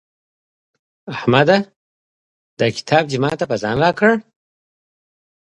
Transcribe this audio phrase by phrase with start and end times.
[1.13, 1.57] احمده
[2.59, 4.13] دا کتاب دې ما ته په ځان راکړه.